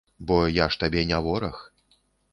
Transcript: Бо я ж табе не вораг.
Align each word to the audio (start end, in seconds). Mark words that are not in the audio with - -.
Бо 0.29 0.37
я 0.53 0.65
ж 0.75 0.79
табе 0.83 1.03
не 1.11 1.19
вораг. 1.27 1.61